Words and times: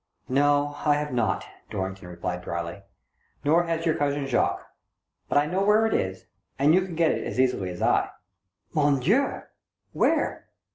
"No, 0.29 0.77
I 0.83 0.95
have 0.95 1.13
not," 1.13 1.45
Dorrington 1.69 2.07
replied 2.07 2.41
drily." 2.41 2.81
Nor 3.45 3.65
has 3.65 3.85
your 3.85 3.93
cousin 3.93 4.25
Jacques. 4.25 4.65
But 5.29 5.37
I 5.37 5.45
know 5.45 5.63
where 5.63 5.85
it 5.85 5.93
is, 5.93 6.25
and 6.57 6.73
you 6.73 6.81
can 6.81 6.95
get 6.95 7.11
it 7.11 7.23
as 7.23 7.39
easily 7.39 7.69
as 7.69 7.83
I." 7.83 8.09
"Mo7iDieu! 8.73 9.45
Where?" 9.93 10.47